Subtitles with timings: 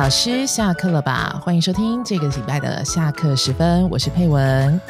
[0.00, 1.38] 老师下课了吧？
[1.44, 4.80] 欢迎收听这个礼拜的下课时分，我是佩文。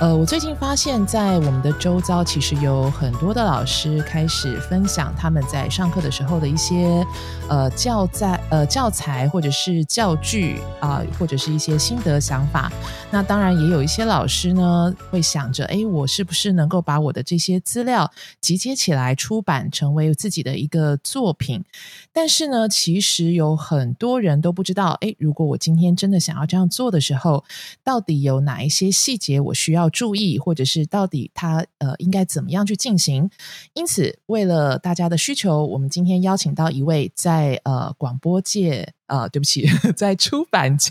[0.00, 7.06] 呃，我最近发现，在我们的周遭，其实有很多的老师开始分享他们在上课的时候的一些
[7.48, 12.72] 呃教在呃教材或者是教具啊，或者是一些心得想法。
[13.12, 21.64] 那当然也有一些老师呢，会想着，哎，我是不是能够把我的这些资料集结起来出版，成为自己的一个作品？
[22.12, 27.44] 但是呢，其实有很多人都不知道，哎，如果我今天真的想要这样做的时候，
[27.84, 29.83] 到底有哪一些细节我需要？
[29.90, 33.30] 注意，或者是到底它呃应该怎么样去进行？
[33.72, 39.66] 因此，为了大家的需求，我们今天邀请到一位在呃广播界呃，对不起，
[39.96, 40.90] 在出版界，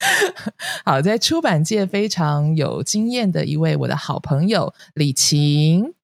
[0.84, 5.94] 好，在出版界非常有经验的一位我的好朋友李晴。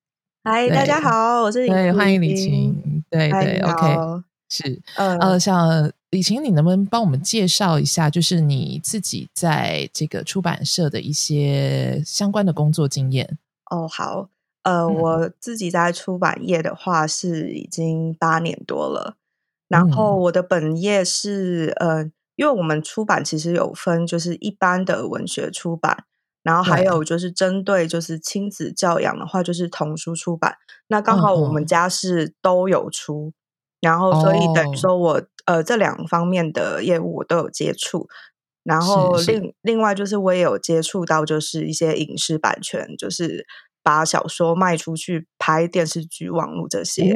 [0.43, 3.05] 嗨，大家好，我是李对，欢迎李晴。
[3.11, 5.93] 对对，OK，是呃，像。
[6.11, 13.39] 李晴，你能不能帮我们介绍一下，就是你自己在这个出版社的一些相关的工作经验？
[13.71, 14.29] 哦，好，
[14.65, 19.15] 呃，我自己在出版业的话是已经八年多了，
[19.69, 22.03] 然后我的本业是呃，
[22.35, 26.07] 因为我们出版其实有分，就是一般的文学出版，
[26.43, 30.57] 然后还有就是针对就是亲子教养的话，就是童书出版。
[30.89, 33.33] 那刚好我们家是都有出，
[33.81, 35.23] 然后所以等于说我。
[35.47, 38.07] 呃，这两方面的业务我都有接触，
[38.63, 43.45] 然后另另外就是我也有接触到，就是一些影视版权，就是
[43.83, 47.13] 把小说卖出去拍电视剧、网络这些。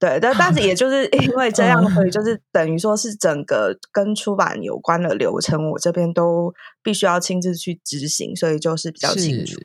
[0.00, 9.60] 对，但但是也就是因为这样，所以就是等于说是整个跟出版有关的流程，我这边都必须要亲自去执行，所以就是比较清楚。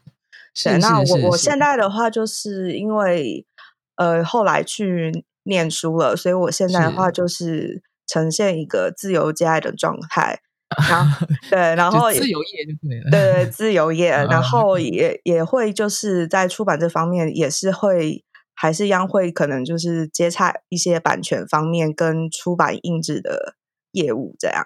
[0.54, 3.48] 是，那我我现在的话，就是因为
[3.96, 7.82] 呃后来去念书了，所以我现在的话就是。
[8.08, 10.40] 呈现一个自由接爱的状态，
[10.88, 18.24] 然后 对，然后自由业就对了，对自由业，然后也也会就是在出版这方面也是会
[18.54, 23.56] 还是一样会可能就是接洽一些版权方面跟出版印制的
[23.92, 24.64] 业务这样。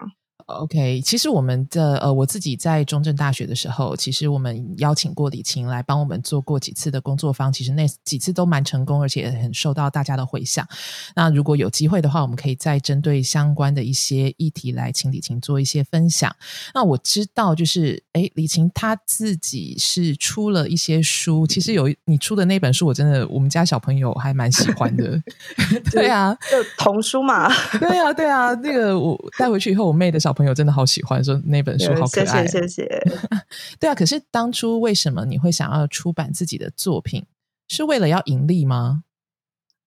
[0.50, 10.68] OK，其实我们的呃，我自己在中正大学的时候，其实我们邀请过李晴来帮我们做过几次的工作坊，其实那几次都蛮成功，而且很受到大家的回响。
[11.16, 16.36] 那如果有机会的话，我们可以再针对相关的一些议题来请李晴做一些分享。
[16.74, 25.22] 那我知道，就是哎，李晴她自己是出了一些书，其实有你出的那本书，我真的我们家小朋友还蛮喜欢的。
[25.92, 27.48] 对啊，就童书嘛。
[27.80, 30.34] 对啊，对啊，那个我带回去以后，我妹的小。
[30.40, 33.04] 朋友真的好喜欢说那本书好可爱，谢谢谢谢。
[33.78, 37.26] 对啊，可是当初为什么你会想要出版自己的作品？
[37.68, 39.04] 是为了要盈利吗？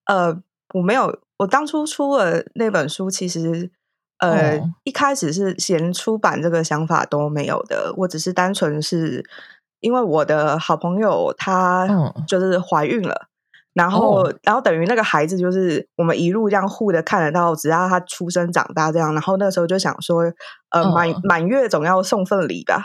[0.05, 0.43] 呃，
[0.75, 3.71] 我没有，我当初出了那本书，其实
[4.19, 9.25] 呃一开始是连出版这个想法都没有的，我只是单纯是
[9.81, 11.89] 因为我的好朋友她
[12.29, 13.29] 就是怀孕了。
[13.75, 19.15] 然后，然后等于那个孩子就是我们一路这样护的看得到，直到他出生长大这样。
[19.15, 20.25] 然后那时候就想说，
[20.71, 22.85] 呃，满满月总要送份礼吧。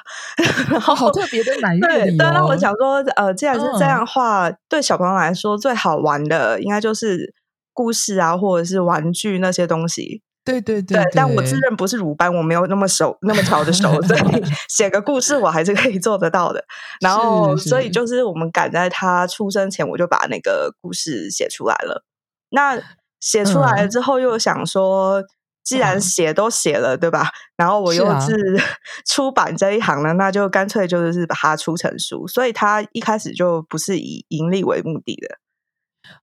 [0.80, 2.18] 好特别的满月礼。
[2.18, 7.34] 对，那我想说，呃，既然是这样话，对小朋友来说最好玩的应该就是
[7.74, 10.22] 故事啊，或者是玩具那些东西。
[10.48, 16.64] 对对对，但我自认不是鲁班，我没有那么熟，那么巧的手，所 以写个故事我还是可以做得到的。
[17.02, 22.06] 然后，所以就是我们赶在他出生前，我就把那个故事写出来了。
[22.52, 22.82] 那
[23.20, 25.22] 写出来了之后，又想说，
[25.64, 27.30] 既然写都写了，对吧？
[27.58, 28.36] 然后我又是
[29.06, 32.26] 出版这一行了，那就干脆就是把它出成书。
[32.26, 35.38] 所以，他一开始就不是以盈利为目的的。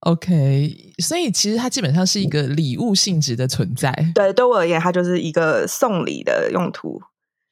[0.00, 3.91] OK，所以其实它基本上是一个礼物性质的存在。
[4.15, 7.00] 对，对我而言，它就是一个送礼的用途。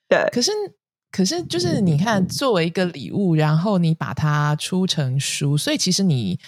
[0.09, 0.51] 对，可是，
[1.11, 6.39] 可是，就是你看，作为一个礼物，然后你把它出成书，所以其实你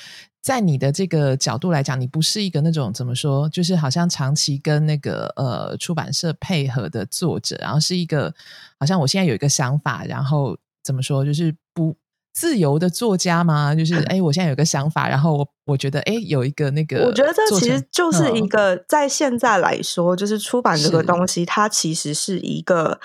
[0.43, 8.35] 在你的这个角度来讲，你不是一个那种怎么说，就是好像长期跟那个呃出版社配合的作者，然后是一个
[8.79, 11.97] 好像我现在有一个想法，然后怎么说，就是不。
[12.35, 13.73] 自由的作家吗？
[13.75, 22.99] 就是 哎，我现在有个想法，然后我我觉得哎，有一个那个，我觉得这其实就是一个在现在来说，就是出版这个东西，它其实是一个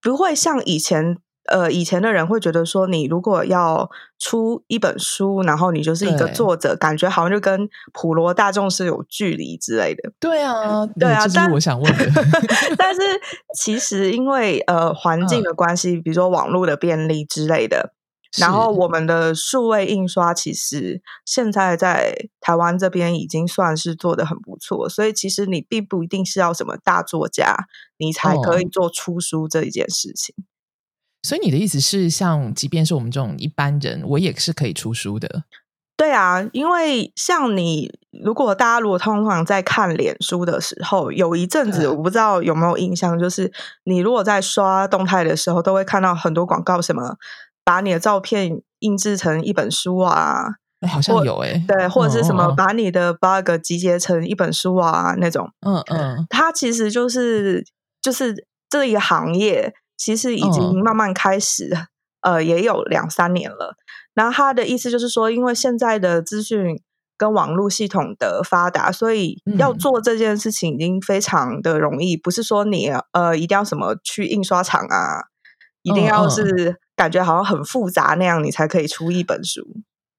[0.00, 1.18] 不会像以前
[1.50, 3.90] 呃以前的人会觉得说，你如果要
[4.20, 10.12] 出一本书，然后你就是一个作者，感觉好像就跟普罗大众是有距离之类的。
[10.20, 12.06] 对啊，对啊，这是我想问的。
[12.78, 13.00] 但是
[13.58, 17.94] 其实因为呃环境的关系，比如说网络的便利之类的。
[18.36, 27.66] 然后我们的数位印刷其实现在在台湾这边已经算是做的很不错，所以其实你并不一定是要什么大作家，
[27.96, 30.34] 你才可以做出书这一件事情。
[31.22, 35.44] 所以你的意思是，像即便是我们这种一般人，我也是可以出书的。
[35.96, 37.92] 对啊，因为像你，
[38.22, 43.52] 如果大家如果通常在看脸书的时候，有一阵子我不知道有没有印象，就是
[43.82, 47.16] 你如果在刷动态的时候，都会看到很多广告，什么
[47.68, 50.42] 把你的照片印制成一本书啊，
[50.90, 57.62] 好像有哎，对，或者是什么把你的 bug 集结成一本书啊那种，嗯嗯，它其实就是
[58.00, 61.70] 就是这一个行业，其实已经慢慢开始，
[62.22, 63.76] 呃，也有两三年了。
[64.14, 66.80] 然后他的意思就是说，因为现在的资讯
[67.18, 72.16] 跟网络系统的发达，所以要做这件事情已经非常的容易。
[72.16, 75.26] 不是说你呃一定要什么去印刷厂啊，
[75.82, 79.64] 一定要是感觉好像很复杂那样，你才可以出一本书。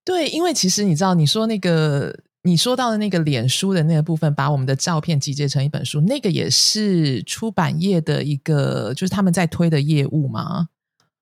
[0.06, 10.70] 对，因为其实你知道，你说那个你说到的那个脸书的那个部分，把我们的照片集结成一本书，那个也是出版业的一个，就是他们在推的业务吗？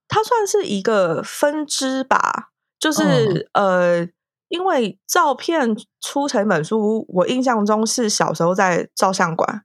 [0.08, 2.52] 它算是一个分支吧。
[2.80, 4.08] 就是呃，
[4.50, 9.64] 因为照片出成一本书，我印象中是小时候在照相馆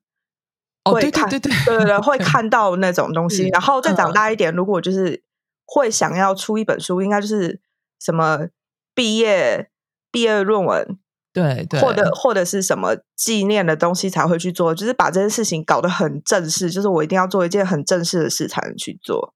[0.91, 3.49] 会看，对对对对对，会 看到那种东西。
[3.53, 5.23] 然后再长大一点，如果就是
[5.65, 7.61] 会想要出一本书，应该就是
[8.01, 8.49] 什么
[8.95, 9.71] 毕业
[10.11, 10.99] 毕业论文，
[11.33, 19.35] 对对，或者或者是什么纪念的东西才会去做，就是把这件事情搞得很正式，就是我一定要做一件很正式的事才能去做。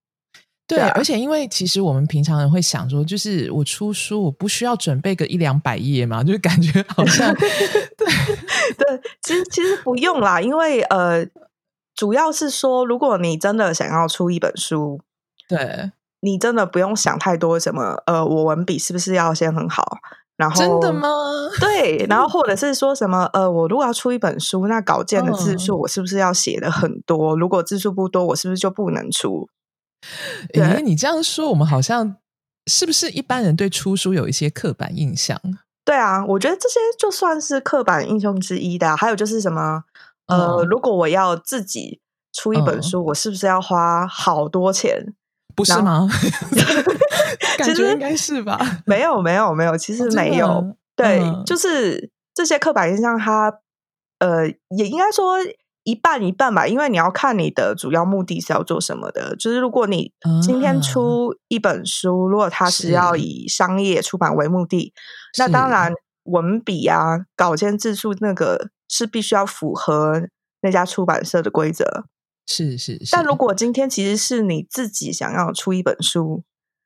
[0.69, 8.07] 对，而且因为其实我们平常人会想说，就是我出书，我不需要准备个一两百页嘛，就是感觉好像 对
[8.77, 11.25] 对，其实其实不用啦，因为呃，
[11.95, 15.01] 主要是说，如果你真的想要出一本书，
[15.49, 15.93] 对
[16.27, 19.99] 你真的不用想太多，什么呃，我文笔是不是要先很好？
[20.37, 21.09] 然后真的吗？
[21.61, 27.37] 对，然后或者是说什么呃，我如果要出一本书，那稿件的字数我是不是要写的很多？
[27.39, 29.49] 如果字数不多，我是不是就不能出？
[30.55, 32.17] 哎，你这样说，我们好像
[32.67, 35.41] 是不是一般人对出书有一些刻板印象？
[35.85, 38.97] 对啊，我觉得这些就算是刻板印象之一的。
[38.97, 39.85] 还有就是什么，
[40.27, 42.01] 呃，如果我要自己
[42.35, 45.15] 出一本书，我是不是要花好多钱？
[45.57, 46.07] 不是吗？
[47.59, 48.61] 感觉应该是吧？
[48.87, 50.77] 没有，没有，没有，其实没有。
[50.95, 53.53] 对，就是这些刻板印象，它
[54.21, 55.39] 呃，也应该说。
[55.89, 59.37] 一半一半吧，因为你要看你的主要目的是要做什么的。
[59.37, 60.13] 就是如果你
[60.43, 64.93] 今天出一本书，如果它是要以商业出版为目的，
[65.39, 65.93] 那当然
[66.25, 70.23] 文笔啊、稿件字数那个是必须要符合
[70.63, 72.07] 那家出版社的规则。
[72.47, 73.11] 是是是。
[73.13, 76.45] 但如果今天其实是你自己想要出一本书，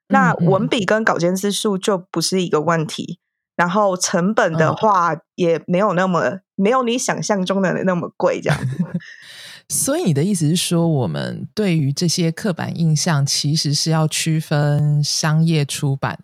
[0.08, 3.18] 那文笔跟稿件字数就不是一个问题。
[3.56, 8.84] 然后成本的话也没有那么没有你想象中的那么贵，这样子。
[9.68, 16.18] 所以你的意思是说，我们对于这些刻板印象，其实是要区分商业出版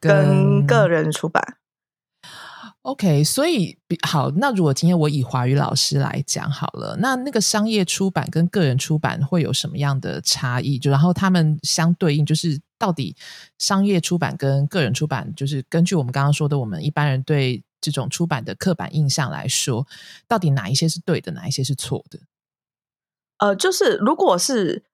[0.00, 1.58] 跟个人出版。
[2.84, 10.78] OK，所以好，那如果今天我以华语老师来讲好了，那那个商业出版跟个人出版会有什么样的差异？
[10.78, 13.16] 就然后他们相对应，就是到底
[13.56, 19.86] 商业出版跟个人出版，就是根据我们刚刚说的，我们一般人对这种出版的刻板印象来说，
[20.28, 22.18] 到底哪一些是对的，哪一些是错的？
[23.38, 24.84] 呃，就是如果是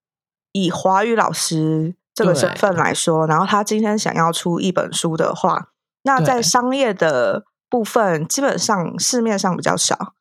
[0.52, 5.72] 以华语老师这个身份来说，然后他今天想要出一本书的话，
[6.04, 7.46] 那在商业的。
[7.70, 10.14] 部分基本上市面上比较少，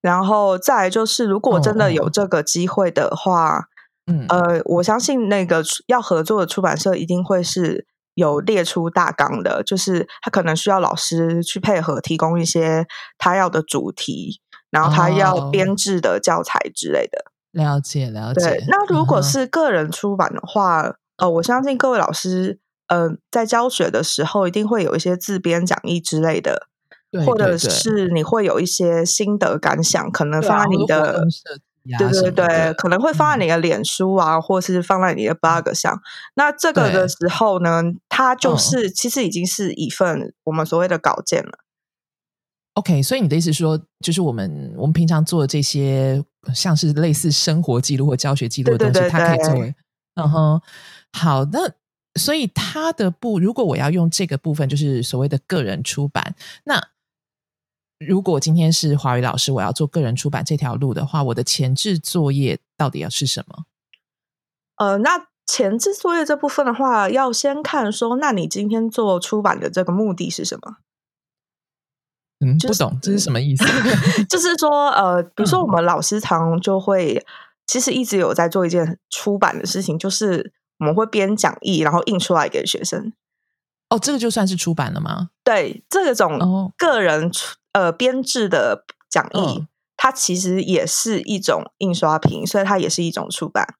[0.00, 3.68] 然后再就是，如果真的有这个机会的话，
[4.06, 17.24] 嗯呃，我相信那个要合作的出版社一定会是有列出大纲的，就是他可能需要老师去配合提供一些他要的主题，然后他要编制的教材之类的。
[17.52, 18.64] 了解了解。
[18.68, 22.58] 那如果是个人出版的话，呃，我相信各位老师
[22.88, 26.68] 呃在教学的时候一定会有一些自编讲义之类的。
[27.26, 31.24] 或者是你会有一些心得感想，可能放在你的
[31.98, 36.00] 对对对，可能会放在你的脸书啊，或是放在你的 blog 上。
[36.36, 41.58] 那这个的时候呢，它就是其实已经是一份我们所谓的稿件了。
[42.74, 49.74] OK，所以你的意思说，就是我们我们平常做的这些，像是类似生活记录或教学记录的东西，它可以作为
[50.14, 50.62] 嗯哼。
[51.12, 51.68] 好，那
[52.14, 56.91] 所以它的部，如果我要用这个部分，就是所谓的个人出版，那。
[58.06, 63.64] 如果今天是华语老师，我要做个人出版这条路的话，我的前置作业到底要是什么？
[64.76, 70.76] 呃，那前置作业这部分的话，要先看说，那你今天做出版的这个目的是什么？
[72.44, 73.64] 嗯，不懂这是什么意思？
[74.28, 77.24] 就是说，呃，比如说我们老师常就会，
[77.66, 83.12] 其实一直有在做一件出版的事情，就是我们会编讲义，然后印出来给学生。
[83.90, 85.28] 哦，这个就算是出版了吗？
[85.44, 93.74] 对，这种个人出呃编制的讲义，它其实也是一种印刷品，所以它也是一种出版。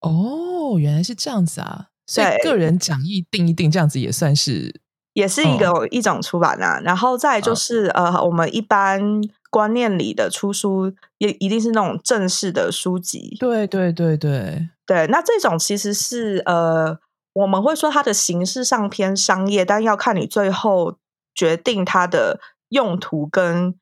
[0.00, 1.86] 哦，原来是这样子啊！
[2.06, 4.80] 所以个人讲义定一定，这样子也算是。
[5.14, 9.00] 也是一个一种出版啊，然后再就是呃，我们一般
[9.48, 13.36] 观念里的出书也一定是那种正式的书籍。
[13.38, 16.98] 对对对对对，那这种其实是呃，
[17.32, 20.98] 我们会说它的形式上偏商业，但要看你最后
[21.32, 22.40] 决定它的
[22.74, 23.74] 用途跟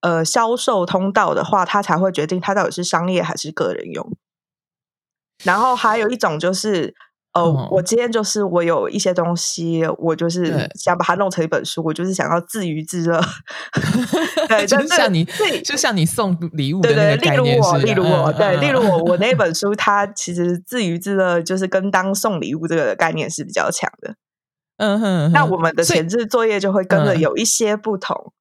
[0.00, 4.16] 呃销售通道的话，它才会决定它到底是商业还是个人用。
[5.44, 6.94] 然后还有一种就是。
[7.32, 13.20] 哦，我今天就是我有一些东西，我就是想把它弄成一本书，我就是想要自娱自乐。
[14.50, 15.24] 对， 就像你，
[15.64, 24.16] 就像你送礼物的那个例如我，例如我，对，例如我，我那本书，它其实自娱自乐，就是跟当送礼物这个概念是比较强的。
[24.80, 28.32] 嗯哼，那我们的前置作业就会跟着有一些不同。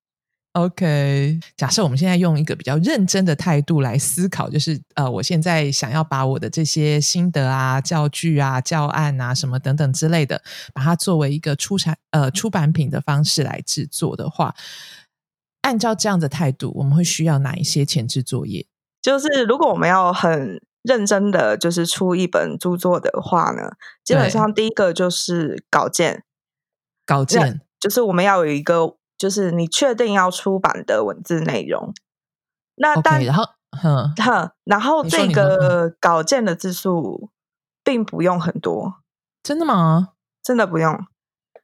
[0.53, 10.41] OK，假设我们现在用一个比较认真的态度来思考，就是呃，我现在想要把我的这些心得啊、教具啊、教案啊什么等等之类的，
[10.74, 14.55] 把它作为一个出产呃出版品的方式来制作的话，
[15.62, 18.65] 按照这样的态度，我们会需要哪一些前置作业？
[19.01, 26.24] 就是如果我们要很认真的就是出一本著作的话呢，基本上第一个就是稿件，
[27.10, 28.96] 稿件就是我们要有一个。
[29.20, 31.94] 就是你确定要出版的文字内容，
[32.75, 37.30] 那但然后，哼哼，然后这个稿件的字数
[37.84, 39.01] 并不用很多，
[39.44, 40.13] 真的吗？
[40.42, 41.06] 真的不用，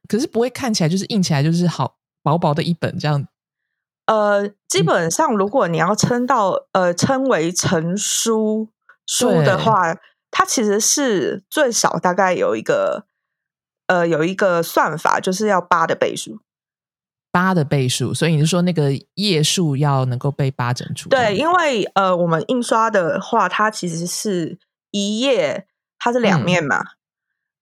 [0.06, 3.26] 可是不会看起来就是印起来就是好薄薄的一本这样。
[4.04, 8.68] 呃，基本上如果你要称到呃称为成书
[9.06, 9.96] 书的话，
[10.30, 13.06] 它其实是最少大概有一个
[13.86, 16.40] 呃有一个算法，就是要八的倍数。
[17.32, 21.10] 八的倍数，所以你是说那个页数要能够被八整出？
[21.10, 24.58] 对，因为呃，我们印刷的话，它其实是
[24.90, 25.66] 一页，
[25.98, 26.82] 它是两面嘛。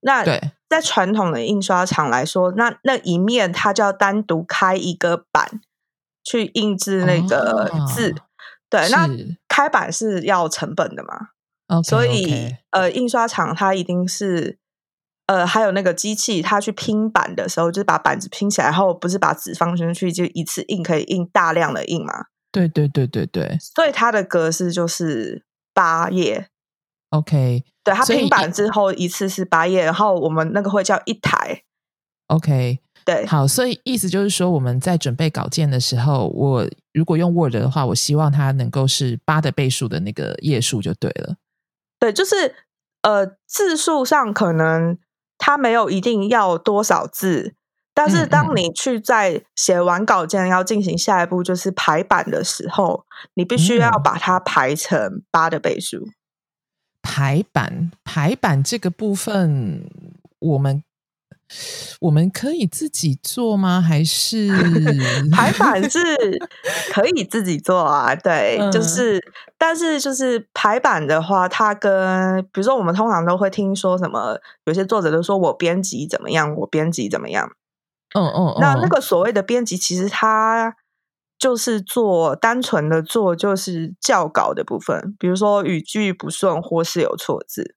[0.02, 5.61] 那对在传统的印刷厂来说，那那一面它就要单独开一个版
[6.23, 8.14] 去印制那个字。
[8.71, 9.09] 对，那
[9.49, 11.31] 开版是要成本的嘛？
[11.83, 14.59] 所以呃，印刷厂它一定是。
[15.26, 22.26] 呃，还有那个机器，它去拼板的时候，就是把板子拼起来后，不是把纸放进去就一次印可以印大量的印嘛？
[22.52, 23.57] 对对对对对。
[23.59, 26.49] 所以它的格式就是八页。
[27.09, 31.62] OK，对，它拼板之后一次是八页，然后我们那个会叫一台。
[32.26, 41.37] OK，对，好，所以意思就是说，我们在准备稿件的时候，我如果用 Word 的话，我希望它能够是八的倍数的那个页数就对了。
[41.99, 42.54] 对，就是
[43.00, 44.99] 呃字数上可能。
[45.38, 47.55] 它没有一定要多少字，
[47.93, 56.09] 但是当你去在写完稿件要进行下一步就是排版的时候，你必须要把它排成八的倍数。
[57.03, 59.91] 排版排版这个部分，
[60.38, 60.83] 我们。
[62.00, 63.80] 我们可以自己做吗？
[63.80, 64.48] 还是
[65.30, 65.98] 排版是
[66.92, 68.14] 可以自己做啊？
[68.14, 69.20] 对，就是，
[69.58, 77.50] 但是就是排版的话，它跟比如说我们通常都会听说什么，有些作者都说我编辑怎么样，我编辑怎么样。
[78.14, 80.74] 嗯嗯，那那个所谓的编辑，其实它
[81.38, 87.76] 就是做单纯的做，就是校稿的部分，比如说语句不顺或是有错字，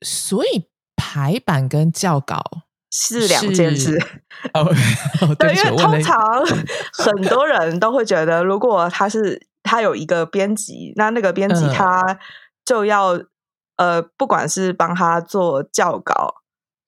[0.00, 0.71] 所以。
[0.96, 2.42] 排版跟校稿
[2.90, 3.98] 是两件事。
[4.54, 4.64] 哦
[5.38, 6.18] 对，因为通常
[6.92, 12.18] 很多人都会觉得，如果他是他有一个编辑，那那个编辑他
[12.64, 13.20] 就要
[13.76, 16.34] 呃，不管是帮他做校稿，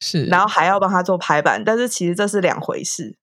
[0.00, 3.16] 是，然后还要帮他做排版，但是其实这是两回事。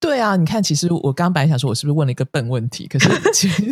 [0.00, 2.86] 对啊，你看，其实我刚本来想说，我是不是问了一个笨问题？
[2.86, 3.62] 可是 其实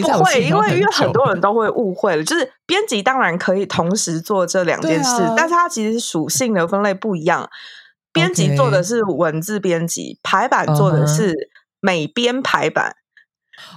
[0.00, 2.24] 不会，因为因为很多人都会误会了。
[2.24, 7.48] 就是编辑当然可以同时做这两件事，但是它其实属性的分类不一样。
[8.12, 12.96] 编辑做的是文字编辑，排版做的是美编排版。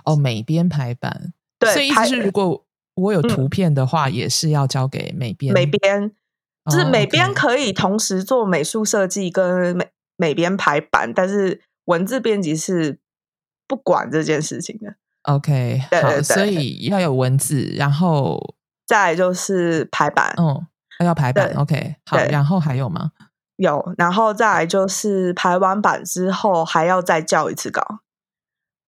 [0.06, 5.54] 哦，美编排版，对，所以意思是，如果我有图片的话，也是要交给美编。
[5.54, 6.12] 美编
[6.72, 11.62] 就是美编可以同时做美术设计跟美美编排版，但是。
[11.90, 13.00] 文字编辑是
[13.68, 14.96] 不管这件事情的。
[15.24, 18.56] OK，好，所以要有文字，然后
[18.86, 20.34] 再就是排版。
[20.38, 20.68] 嗯，
[21.04, 23.12] 要排版，OK，好，然后还有吗？
[23.58, 28.00] 有，然后再来就是排完版之后还要再校一次稿。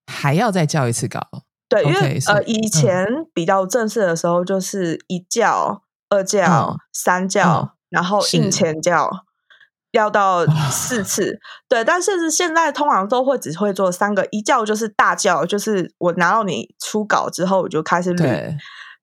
[0.08, 1.20] 还要再校一次稿？
[1.68, 9.26] 对，因为呃，以前比较正式的时候，就是一教、二教、嗯三教，然后印前教，
[9.92, 11.40] 要到四次。
[11.70, 18.56] 对，但甚至现在通常都会只会做三个，一教就是大教，就是我拿到你初稿之后，我就开始捋，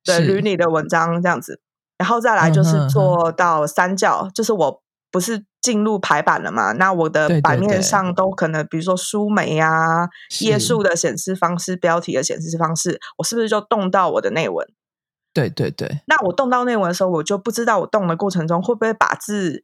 [0.04, 1.60] 对，捋你的文章这样子，
[1.96, 6.72] 然后再来就是做到三教，就是我不是进入排版了嘛？
[6.72, 10.08] 那我的版面上都可能，比如说书眉啊、
[10.40, 14.66] 页是数的显示方式、标题的显示方式，我是不是就动到我的内文？
[15.34, 19.62] 对对对，那我动到内文的时候，我就不知道我动的过程中会不会把字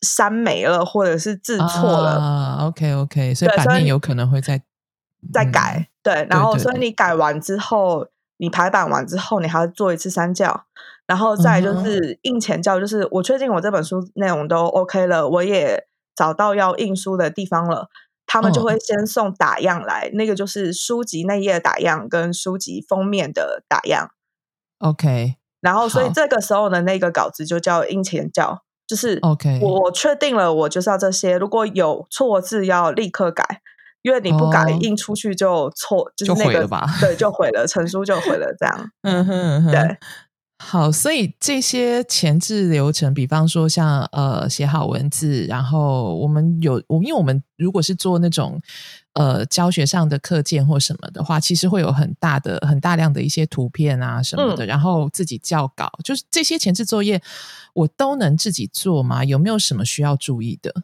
[0.00, 2.18] 删没了，或者是字错了。
[2.18, 4.62] 啊，OK OK，所以版面有可能会再
[5.32, 8.08] 再嗯改，对，然后所以你改完之后，
[8.38, 10.64] 你排版完之后，你还要做一次删校，
[11.06, 17.88] 然后再就是印前校，就是我确定我这本书内容都 OK 了，我也找到要印书的地方了。
[18.24, 24.10] 他们就嗯会先送打样来，那个就是书籍内页打样跟书籍封面的打样。
[24.78, 31.38] OK 然后，所以这个时候的那个稿子就叫印前校，就是哦 OK 我我确定了，我就是要这些。
[31.38, 33.42] 如果有错字，要立刻改，
[34.02, 38.90] 因为你不改，哦印出去就错，就就是那个毁了吧 对，就毁了，成书就毁了，这样。
[39.00, 39.96] 嗯哼嗯哼，对。
[40.62, 48.60] 好，所以这些前置流程，比方说像呃写好文字，然后我们有我，因为我们如果是做那种
[49.14, 57.22] 呃教学上的课件或什么的话，其实会有很大的很大量的一些图片啊什么的，然后自己校稿，就是这些前置作业
[57.74, 59.24] 我都能自己做吗？
[59.24, 60.82] 有没有什么需要注意的？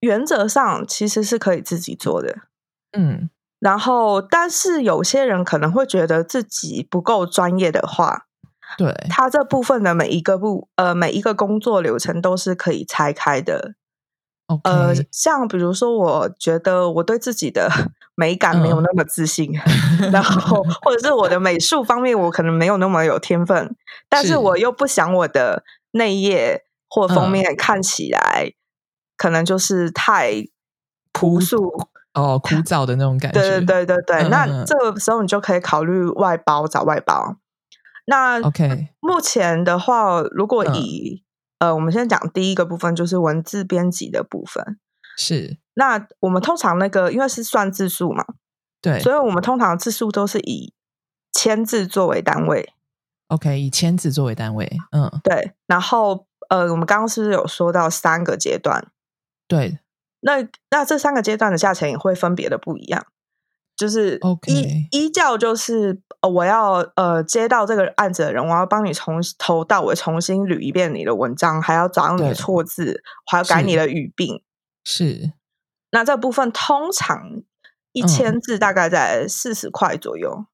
[0.00, 2.40] 原则上其实是可以自己做的，
[2.92, 8.26] 嗯，然后但是有些人可能会觉得自己不够专业的话，
[8.76, 13.74] 对，他这部分的每一个步呃每一个工作流程都是可以拆开的。
[14.64, 17.68] 呃，像比如说，我觉得我对自己的
[18.14, 19.50] 美感没有嗯那么自信，
[20.12, 23.74] 然后或者是我的美术方面我可能没有那么有天分，
[24.08, 24.36] 但是是。
[24.36, 27.30] 我又不想我的内页或封嗯。
[27.30, 28.52] 面看起来
[29.16, 30.44] 可能就是太
[31.12, 31.72] 朴素。
[32.14, 33.86] 哦，枯燥的那种感觉，对对。
[33.86, 37.36] 对对对，那这个时候你就可以考虑外包，找外包。
[38.06, 40.74] 那 OK，目前的话，如果嗯。
[40.76, 41.23] 以、
[41.58, 44.78] 呃，我们先讲第一个部分，就是文字编辑的部分。
[45.16, 48.24] 是那我们通常那个因为是算字数嘛，
[48.82, 50.72] 对所以我们通常字数都是以
[51.32, 52.72] 千字作为单位。
[53.28, 58.88] OK，以千字作为单位，嗯，对，然后呃，我们刚刚是不是有说到三个阶段？
[59.48, 59.78] 对，
[60.20, 63.06] 那那这三个阶段的价钱也会分别的不一样。
[63.76, 74.42] 就是一 OK 一教就是呃，我要呃接到这个案子的人，我要帮你从头到尾重新捋一遍你的文章，还要找你的错字，还要改你的语病。
[74.84, 75.32] 是
[75.90, 77.42] 那这部分通常
[77.92, 80.46] 一嗯千字大概在四十块左右。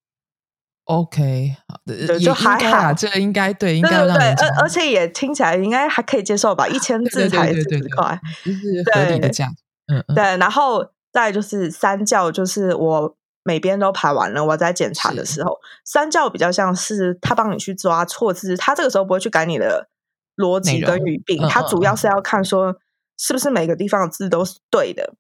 [0.85, 8.21] OK，好的，就还好这应该对，应该对而而且也听起来应该还可以接受吧，一千字才四十块。
[8.45, 19.89] 就是合理的对对，然后再就是三教，就是我每边都排完了，我在检查的时候，三教比较像是他帮你去抓错字，他这个时候不会去改你的
[20.37, 22.77] 逻辑跟语病，他主要是要看说
[23.19, 25.15] 是不是每个地方的字都是对的。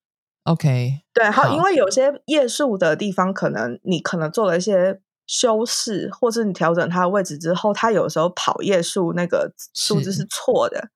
[0.45, 10.89] OK，对，好因为有些页数的地方，可能你可能做了一些修饰，或是你调整它的位置之后，它有时候跑页数那个数字是是错的。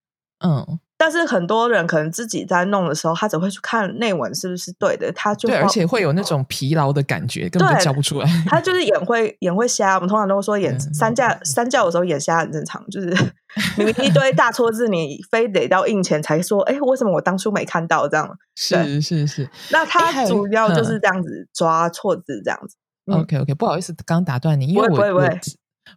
[0.45, 8.27] 嗯，但是很多人可能自己在弄的时候，他只会去看内文是不是对的，他就对，而且会有那种疲劳的感觉，根本就对叫不出来。
[8.47, 9.97] 他就是眼会眼会瞎。
[9.97, 13.09] 我们通常都会说眼嗯三教三教的时候眼瞎很正常，就是
[13.77, 18.31] 明明一堆大错字，你非得到印前才说，哎，为什么我当初没看到这样？
[18.57, 22.77] 是是是那他主要就嗯是这样子抓错字，这样子。
[23.07, 25.39] 嗯，OK OK，不好意思，刚打断你，因为我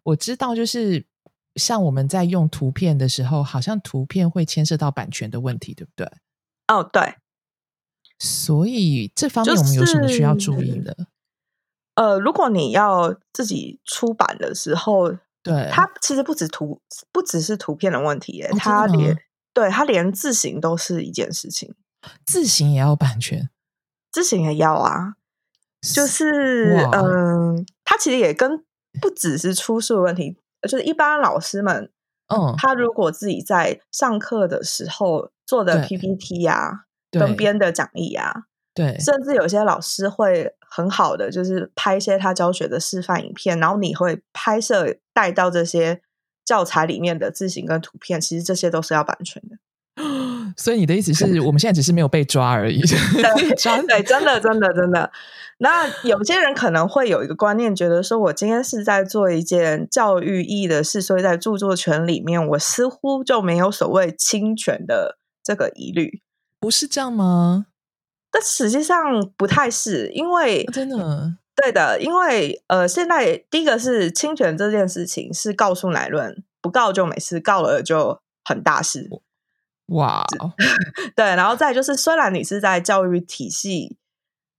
[0.03, 1.05] 我知道，就是
[1.57, 6.09] 像我们在用图片的时候，好像图片会牵涉到版权的问题，对不对？
[6.67, 7.15] 哦，对，
[8.19, 10.95] 所以这方面就我们有什么需要注意的？
[11.95, 16.79] 呃，如果你要自己出版的时候，对，它其实不止图，
[17.11, 19.17] 不只是图片的问题它连
[19.53, 21.73] 对它连字形都是一件事情，
[22.25, 23.49] 字形也要版权，
[24.11, 25.15] 字形也要啊。
[25.79, 28.65] 就是哇嗯，它其实也跟
[28.99, 30.35] 不只是出书的问题，
[30.67, 31.89] 就是一般老师们，
[32.27, 38.33] 嗯，他如果自己在上课的时候做的 PPT 呀、啊跟编的讲义啊，
[38.73, 38.99] 对。
[38.99, 46.01] 甚至有些老师会很好的，就是拍一些他教学的示范影片，然后你会拍摄带到这些
[46.43, 49.55] 教材里面的字形跟图片，其实这些都是要版权的。
[50.55, 52.79] 所以你的意思是我们现在只是没有被抓而已？
[53.57, 55.11] 抓对，真的，真的，真的。
[55.59, 66.21] 那有些人可能会有一个观念，觉得说我今天是在做一件教育意义的事，所以在著作权里面，我似乎就没有所谓侵权的这个疑虑，
[66.59, 67.65] 不是这样吗？
[68.29, 79.09] 但实际上不太是，因为真的对的，因为呃，现在第一个是侵权这件事情是告诉乃论，不告就没事，告了就很大事。
[79.87, 80.25] 哇，
[81.15, 83.97] 对，然后再就是，虽然你是在教育体系，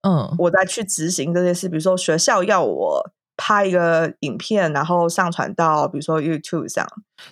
[0.03, 6.87] 嗯，我在去执行这件事，比如说学校要我拍一个影片，然后上传到比如说 YouTube 上。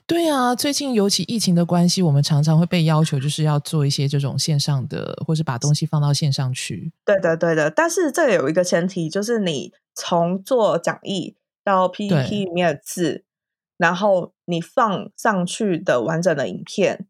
[0.07, 6.93] 对啊，最近尤其疫情的关系，我们常常会被要求就是要做一些这种线上的，或是把东西放到线上去。
[7.05, 7.71] 对的，对的。
[7.71, 13.25] 但是这有一个前提，就是你从做讲义到 PPT 里面的字，
[13.79, 17.07] 然后你放上去的完整的影片。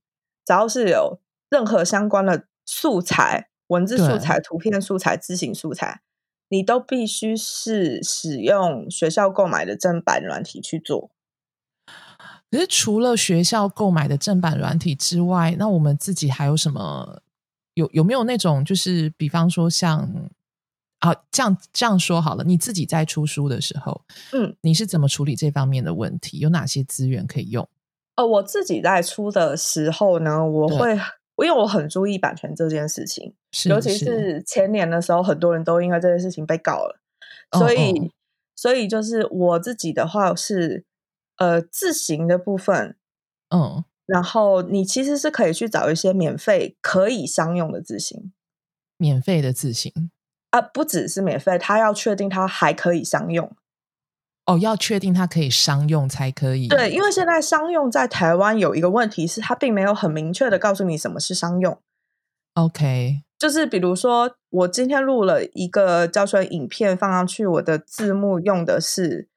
[0.46, 6.02] 只要是有任何相关的素材、文字素材、图片素材、字形素材，
[6.48, 11.10] 你都必须是使用学校购买的正版软体去做。
[12.48, 17.20] 可是除了学校购买的正版软体之外，那我们自己还有什么？
[17.74, 20.08] 有有没有那种，就是比方说像，
[21.00, 24.00] 啊这样这样说好了，你自己在出书的时候，
[24.32, 26.38] 嗯，你是怎么处理这方面的问题？
[26.38, 27.68] 有哪些资源可以用？
[28.16, 30.94] 呃，我自己在出的时候呢，我会
[31.44, 33.34] 因为我很注意版权这件事情，
[33.66, 34.42] 尤其是。
[34.42, 36.98] 前年的时候，很多人都因为这件事情被告了，
[37.58, 38.10] 所以，
[38.54, 40.84] 所以就是我自己的话是，
[41.36, 42.96] 呃，字形的部分，
[43.54, 48.32] 嗯，然后你其实是可以去找一些免费可以商用的字形，
[48.96, 50.10] 免费的字形
[50.50, 53.54] 啊，不只是免费，他要确定他还可以商用。
[54.46, 56.68] 哦，要确定它可以商用才可以。
[56.68, 61.76] 对，因为现在商用在台湾有一个问题是，它并没有很明确的告诉你什么是商用。
[62.54, 69.28] OK，就是比如说，我今天录了一个教学影片放上去，我的字幕用的是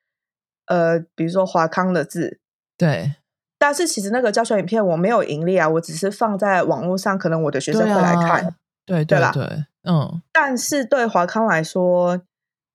[0.67, 2.39] 呃，比如说华康的字。
[2.77, 3.15] 对。
[3.57, 8.55] 但是其实那个教学影片我没有盈利啊，我只是放在网络上，可能我的学生会来看。
[8.85, 10.21] 对对对，嗯。
[10.31, 12.21] 但是对华康来说。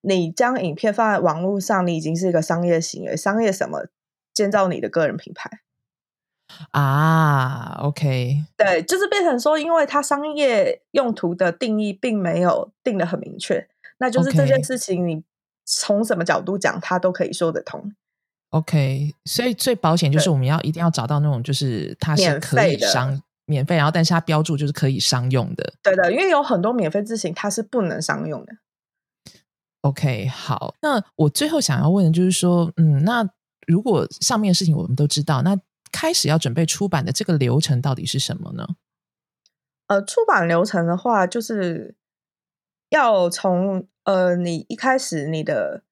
[0.05, 3.17] 你将影片放在网络上，你已经是一个商业行为。
[3.17, 3.87] 商业什么？
[4.35, 5.49] 建造你的个人品牌
[6.73, 15.23] 啊？OK，对，就是变成说，因为它商业用途的定义并没有定的很明确，那就是这件事情，你
[15.65, 17.95] 从什么角度讲，它都可以说得通。
[18.51, 25.75] OK，所以最保险就是我们要一定要找到那种，就是它是可以商免费，然后但是它标注就是可以商用的。
[25.81, 28.53] 对的，因为有很多免费字型它是不能商用的。
[29.85, 33.29] OK，好，那我最后想要问的就是说，嗯，那
[33.67, 35.61] 如果上面的事情我们都知道，那
[35.93, 38.67] 开始要准备出版的这个流程到底是什么呢？
[39.89, 41.95] 呃，出版流程的话，就是
[42.89, 45.83] 要从呃，你一开始你的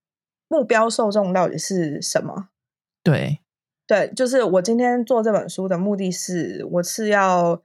[0.49, 2.49] 目标受众到底是什么？
[3.03, 3.41] 对，
[3.87, 7.63] 对，就是我今天做这本书的目的是，我是要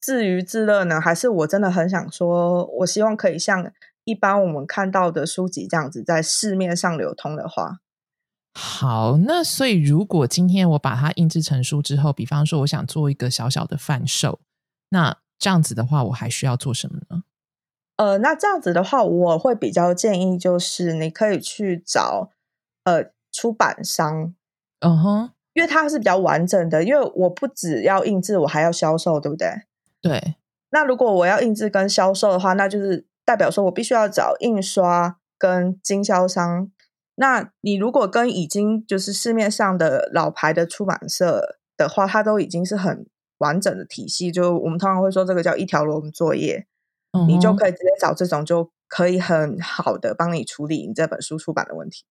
[0.00, 3.72] 自娱自乐呢，还是我真的很想说，我希望可以像。
[4.06, 7.80] 一般我们看到的书籍这样子在市面上流通的话，
[8.54, 14.38] 好，那所以如果今天我把它印制成书之后，比方说我想做一个小小的贩售，
[14.90, 17.24] 那这样子的话，我还需要做什么呢？
[17.96, 22.30] 呃，那这样子的话，我会比较建议就是你可以去找
[22.84, 24.32] 呃出版商，
[24.78, 29.48] 嗯哼，因为它是比较完整的，因为我不只要印制，我还要销售，对不对？
[30.00, 30.36] 对。
[30.70, 33.04] 那如果我要印制跟销售的话，那就是。
[33.26, 36.70] 代表说，我必须要找印刷跟经销商。
[37.16, 43.06] 那你如果跟已经就是市面上的老牌的出版社的话，它都已经是很
[43.38, 44.30] 完整的体系。
[44.30, 46.66] 就我们通常会说，这个叫一条龙作业，
[47.26, 52.04] 你就可以直接找这种，就可以很好的帮你处理你这本书出版的问题。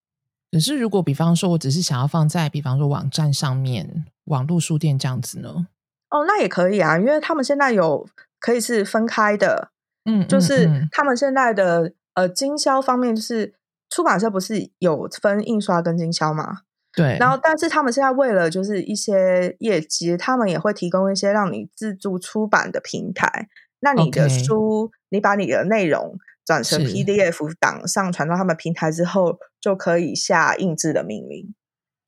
[0.52, 5.68] 可是，如果比方说，我只是想要放在比方说网站上面、网络书店这样子呢？
[6.10, 8.08] 哦，那也可以啊，因为他们现在有
[8.40, 9.70] 可以是分开的。
[10.06, 13.56] 嗯，就是他们现在的呃经销方面，就是
[13.90, 16.60] 出版社不是有分印刷跟经销嘛？
[16.94, 17.18] 对。
[17.20, 23.48] 然后，但是他们现在为了就是一些业绩，他们也会提供一些让你自助出版的平台。
[23.82, 31.54] 那你的书，你把你的内容转成 PDF 档上传到他们平台之后，就可以下印制的命令。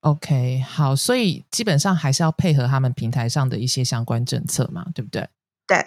[0.01, 5.27] OK，好，所以基本上还是要配合他们平台上的一些相关政策嘛，对不对？
[5.67, 5.85] 对。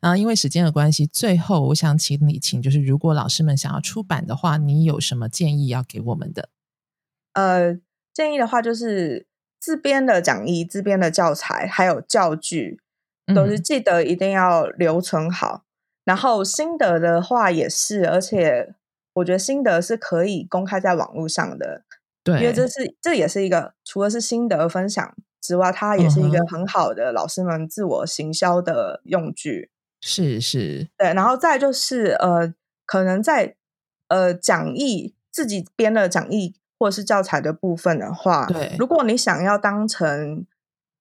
[0.00, 6.48] 然后，因为时间的关系，最后我想请你，请就是，如果老师们想要出版的话，你有什么建议要给我们的？
[7.34, 7.78] 呃，
[8.12, 9.26] 建议的话就是，
[9.60, 12.80] 自编的讲义、自编的教材还有教具，
[13.34, 15.64] 都是记得一定要留存好。
[16.04, 18.74] 然后心得的话也是，而且
[19.12, 21.84] 我觉得心得是可以公开在网络上的，
[22.24, 29.70] 对，因为这是这也是一个除了是心得分享之外，它也是一个很好的老师们自我行销的用具。
[30.00, 32.54] 是是，对，然后再就是呃，
[32.86, 33.56] 可能在
[34.08, 40.46] 呃讲义自己编的讲义或者是教材的部分的话，对，如果你想要当成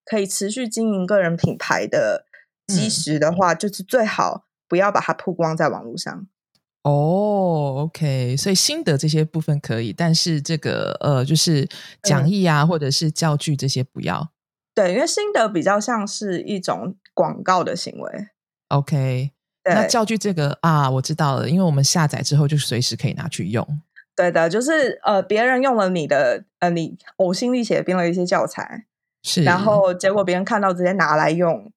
[0.03, 2.25] 可以持续经营个人品牌的
[2.67, 6.27] 基石的话，就是最好不要把它曝光在网络上。
[6.83, 11.67] 哦，OK，所以心得这些部分可以，但是这个呃，就是
[12.03, 14.31] 讲义啊，或者是教具这些不要。
[14.73, 18.29] 对，因为心得比较像是一种广告的行为。
[18.69, 19.31] OK，
[19.65, 23.67] 那教具这个啊，我知道了，因为我们下载之后就随时可以拿去用。
[24.15, 28.85] 对的，就是呃，别人用了你的呃，你呕心沥血编了一些教材，
[29.23, 31.71] 是，然后结果别人看到直接拿来用。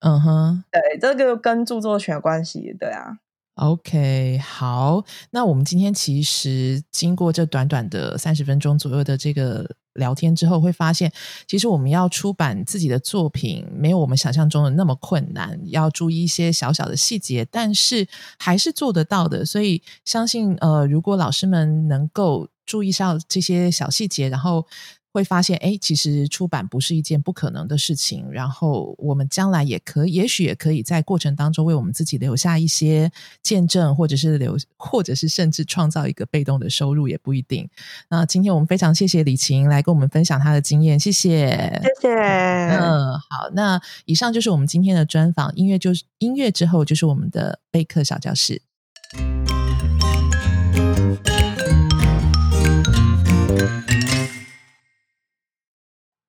[0.00, 3.18] 嗯哼，对，这个跟著作权关系，对啊。
[3.56, 11.12] OK，好，那我们今天其实经过这短短的三十分钟左右的这个聊天之后，会发现，
[11.46, 19.44] 其实我们要出版自己的作品，没有我们想象中的那么困难，要注意一些小小的细节，但是还是做得到的。
[19.44, 24.66] 所以，相信呃，如果老师们能够注意上这些小细节，然后。
[25.12, 28.30] 会发现，哎，其实出版不是一件不可能的事情。
[28.30, 37.68] 然后我们将来也可，也许也可以在过程当中为我们自己留下一些见证，或者是留，或者是甚至创造一个被动的收入，也不一定。
[38.08, 42.14] 那今天我们非常谢谢李晴来跟我们分享她的经验，谢谢，谢谢。
[42.14, 45.54] 嗯，好，那以上就是我们今天的专访。
[45.54, 48.62] 音乐就是音乐之后就是我们的备课小教室。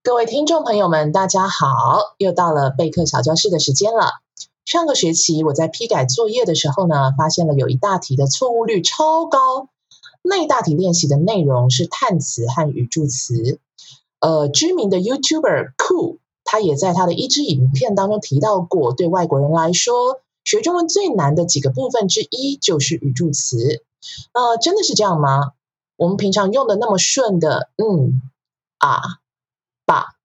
[0.06, 2.14] 各位听众朋友们，大家好！
[2.18, 4.12] 又到了备课小教室的时间了。
[4.66, 9.70] 上个学期我在批改作业的时候呢，发现了有一大题的错误率超高。
[10.22, 13.60] 那大题练习的内容是叹词和语助词。
[14.20, 23.82] 呃，知名的 YouTuber Cool，他也在他的一支影片当中提到过，对外国人来说，学中文最难的几个部分之一就是语助词。
[24.34, 25.54] 呃，真的是这样吗？
[25.96, 28.22] 我们平常用的那么顺的，嗯
[28.80, 29.00] 啊。
[29.86, 30.16] 吧？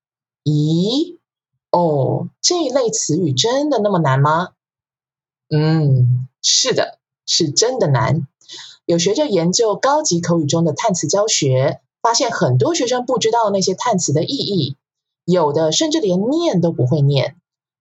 [0.44, 1.18] 咦？
[1.70, 4.50] 哦，这一类词语真的那么难吗？
[5.50, 8.26] 嗯，是的，是真的难。
[8.86, 14.76] 有学者研究高级口语中的叹词教学，发现很多学生不知道那些叹词的意义，
[15.24, 17.36] 有的甚至连念都不会念。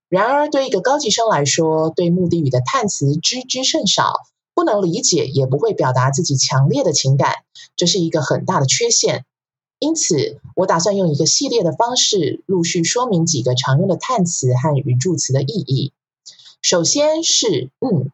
[0.10, 4.14] 然而，对一个高级生来说，对目的语的叹词知之甚少，
[4.54, 7.36] 不能理解，也不会表达自己强烈的情感，
[7.78, 9.26] 这是一个很大的缺陷。
[9.80, 15.94] 因此，我打算用一个系列的方式，陆续说明几个常用的叹词和语助词的意义。
[16.64, 18.12] 首先是“嗯”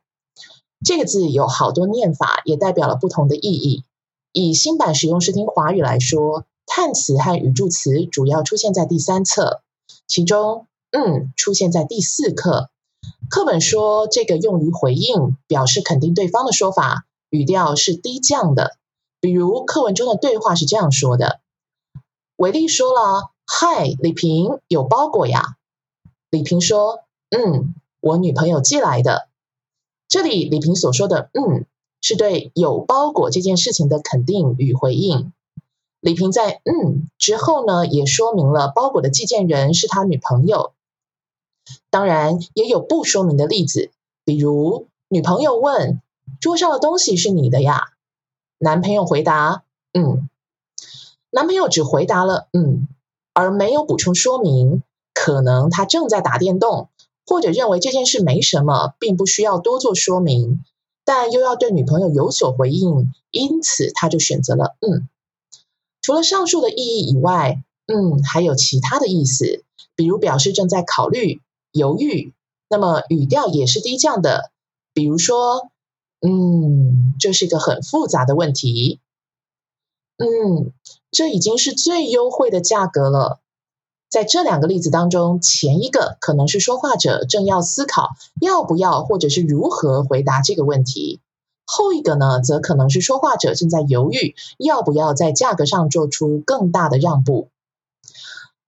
[0.83, 3.85] 这个字有好多念法，也代表了不同的意义。
[4.33, 9.61] 以新版使用视听华语来说，叹词和语助词主要出现在第三册，
[10.05, 12.69] 其中“嗯”出现在第四课。
[13.29, 18.75] 课本说这个用于回应、表示肯定对方的说法，语调是低降的。
[19.21, 21.39] 比如课文中的对话是这样说的。
[22.43, 25.55] 伟丽说了：“嗨，李平，有包裹呀。”
[26.29, 29.29] 李平说：“嗯，我女朋友寄来的。”
[30.09, 31.65] 这里李平所说的“嗯”
[32.03, 35.31] 是对有包裹这件事情的肯定与回应。
[36.01, 40.73] 李平在“嗯”之后呢，也说明了包裹的寄件人是他女朋友。
[41.89, 43.89] 当然，也有不说明的例子，
[44.25, 46.01] 比如女朋友问
[46.41, 47.91] ：“桌上的东西是你的呀？”
[48.59, 49.63] 男朋友回答
[49.97, 50.27] ：“嗯。”
[51.33, 52.87] 男朋友只回答了“嗯”，
[53.33, 54.83] 而没有补充说明，
[55.15, 56.89] 可能他正在打电动，
[57.25, 60.63] 或者认为这件事没什么，并不需要多做说明，
[61.03, 65.09] 但又要对女朋友有所回应，因此他就选择了“嗯”。
[66.03, 69.63] 除了上述的意义以外，“嗯”还有其他的意思，
[69.95, 71.41] 比如表示正在考虑、
[71.71, 72.31] 犹豫。
[72.69, 74.51] 那么语调也是低降的，
[74.93, 75.69] 比如说
[76.21, 78.99] ：“嗯，这是一个很复杂的问题。”
[80.17, 80.71] 嗯。
[81.13, 83.39] 这已经是最优惠的价格了。
[84.09, 88.09] 在这两个例子当中，前一个可能是说话者正要思考
[88.41, 91.21] 要不要或者是如何回答这个问题，
[91.65, 97.49] 后一个呢，则可能是说话者正在犹豫要不要在价格上做出更大的让步。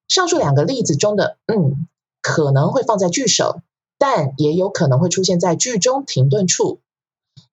[0.08, 1.88] 上述两个例子中的“嗯”
[2.22, 3.62] 可能会放在句首，
[3.98, 6.80] 但也有可能会出现在句中停顿处。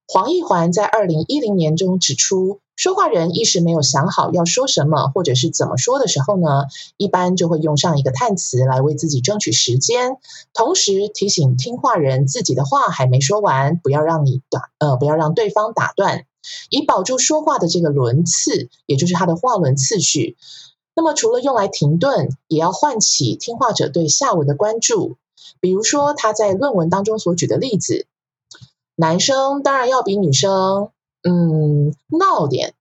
[0.06, 2.60] 黄奕环在二零一零年中指出。
[2.82, 6.64] 说话人一时没有想好要说什么，或者是怎么说的时候呢，
[6.96, 10.16] 一般就会用上一个叹词来为自己争取时间，
[10.52, 16.26] 同时提醒听话人自己的话还没说完，不要让你打呃，不要让对方打断，
[16.70, 20.36] 以保住说话的这个轮次，也就是他的话轮次序。
[20.96, 25.18] 那么除了用来停顿，也要唤起听话者对下文的关注。
[25.60, 28.06] 比如说他在论文当中所举的例子，
[28.96, 30.90] 男生当然要比女生。
[31.22, 32.74] 嗯，闹点，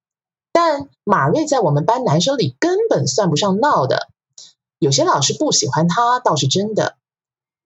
[0.52, 4.10] 但马瑞在我们班男生里根本算不上闹的。
[4.80, 6.96] 有些老师不喜欢他倒是真的。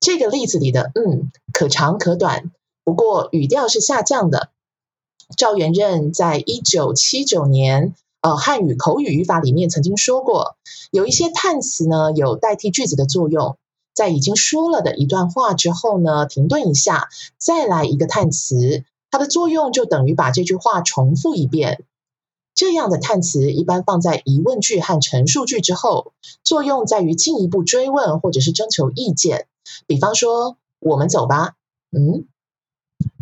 [0.01, 2.51] 这个例子里的“嗯”可长可短，
[2.83, 4.49] 不过语调是下降的。
[5.38, 10.57] 赵元任在一九七九年呃汉语口语语法里面曾经说过，
[10.91, 13.57] 有一些叹词呢有代替句子的作用，
[13.93, 17.07] 在已经说了的一段话之后呢，停顿一下，
[17.38, 18.83] 再来一个叹词。
[19.15, 21.86] 它的作用就等于把这句话重复一遍。
[22.54, 26.12] 这样的叹词一般放在疑问句和陈述句之后，
[26.43, 29.47] 作用在于进一步追问或者是征求意见。
[29.88, 31.54] 比方说：“我们走吧。”
[31.95, 32.28] 嗯，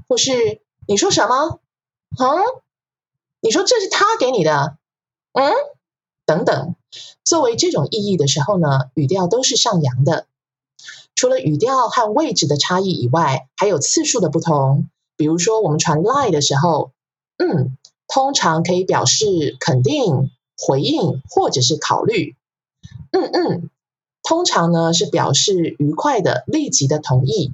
[0.08, 1.60] 或是你说什么？
[2.20, 2.42] 嗯，
[3.40, 4.78] 你说这是他给你的？
[5.34, 5.54] 嗯，
[6.26, 6.74] 等等。
[7.24, 10.26] 作为这种意义的时候呢，语调都是上扬的。
[11.14, 14.90] 除了语调和位置的差异以外，还有次数的不同。
[15.16, 16.92] 比如说，我们传 lie 的时候，
[17.38, 22.36] 嗯，通常可以表示肯定、回应或者是考虑。
[23.12, 23.70] 嗯嗯，
[24.24, 27.54] 通常呢是表示愉快的、立即的同意。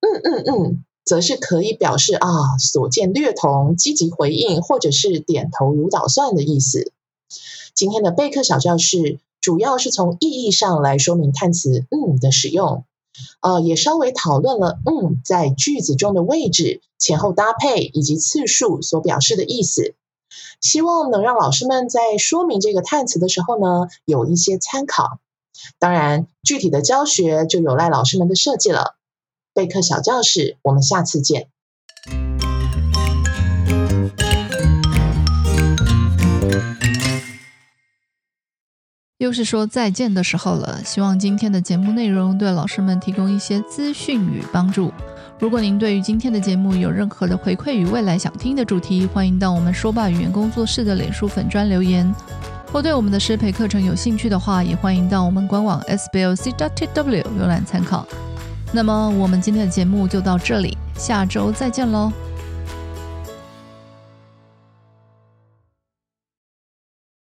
[0.00, 6.92] 嗯嗯嗯，则是可以表示啊所见略同、积极回应或者是点头如捣蒜的意思。
[7.74, 12.84] 今天的备课小教室主要是从意义上来说明叹词“嗯”的使用。
[13.40, 19.94] 呃，也稍微讨论了，嗯，在句子中的位置、前后搭配以及次数所表示的意思，
[20.60, 25.18] 希望能让老师们在说明这个叹词的时候呢，有一些参考。
[25.78, 28.96] 当然，具体的教学就有赖老师们的设计了。
[29.54, 31.48] 备课小教室，我们下次见。
[39.24, 44.92] 又是说再见的时候了，希望今天的节目内容对老师们提供一些资讯与帮助。
[45.40, 52.14] 如果您对于今天的节目有任何的回馈与未来想听的主题，欢迎到我们说吧语言工作室的脸书粉专留言。
[52.70, 58.06] 或对我们的师培课程有兴趣的话，也欢迎到我们官网 sblc.tw 浏览参考。
[58.72, 62.12] 那么我们今天的节目就到这里，下周再见喽。